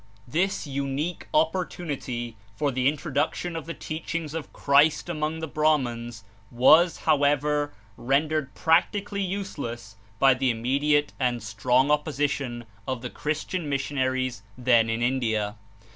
This 0.27 0.65
unique 0.65 1.27
opportunity 1.31 2.35
for 2.55 2.71
the 2.71 2.87
introduction 2.87 3.55
of 3.55 3.67
the 3.67 3.75
teachings 3.75 4.33
of 4.33 4.51
Christ 4.51 5.09
among 5.09 5.41
the 5.41 5.47
Brahmans 5.47 6.23
was 6.49 6.97
how 6.97 7.21
ever 7.21 7.71
rendered 7.97 8.55
practically 8.55 9.21
useless 9.21 9.97
by 10.17 10.33
the 10.33 10.49
immediate 10.49 11.13
and 11.19 11.43
strong 11.43 11.91
opposition 11.91 12.65
of 12.87 13.03
the 13.03 13.11
Christian 13.11 13.69
missionaries 13.69 14.41
then 14.57 14.89
in 14.89 15.03
India. 15.03 15.55